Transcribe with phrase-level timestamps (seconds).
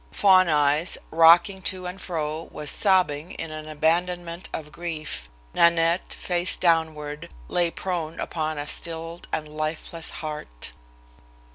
[0.11, 5.29] Fawn Eyes, rocking to and fro, was sobbing in an abandonment of grief.
[5.53, 10.71] Nanette, face downward, lay prone upon a stilled and lifeless heart.